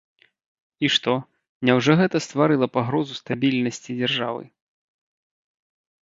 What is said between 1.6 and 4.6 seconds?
няўжо гэта стварыла пагрозу стабільнасці дзяржавы?